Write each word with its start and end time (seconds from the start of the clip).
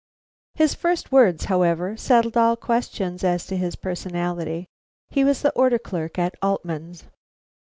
His 0.55 0.73
first 0.73 1.11
words, 1.11 1.45
however, 1.45 1.95
settled 1.95 2.35
all 2.35 2.55
questions 2.55 3.23
as 3.23 3.45
to 3.45 3.55
his 3.55 3.75
personality: 3.75 4.65
He 5.11 5.23
was 5.23 5.43
the 5.43 5.51
order 5.51 5.77
clerk 5.77 6.17
at 6.17 6.33
Altman's. 6.41 7.03